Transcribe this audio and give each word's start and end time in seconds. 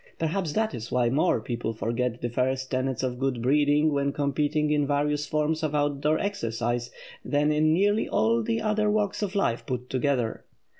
Perhaps 0.17 0.53
that 0.53 0.73
is 0.73 0.91
why 0.91 1.09
more 1.11 1.39
people 1.39 1.73
forget 1.73 2.21
the 2.23 2.29
first 2.31 2.71
tenets 2.71 3.03
of 3.03 3.19
good 3.19 3.39
breeding 3.39 3.93
when 3.93 4.11
competing 4.11 4.71
in 4.71 4.87
various 4.87 5.27
forms 5.27 5.61
of 5.61 5.75
outdoor 5.75 6.17
exercise 6.17 6.89
than 7.23 7.51
in 7.51 7.71
nearly 7.71 8.09
all 8.09 8.41
the 8.41 8.61
other 8.61 8.89
walks 8.89 9.21
of 9.21 9.35
life 9.35 9.63
put 9.63 9.91
together. 9.91 10.43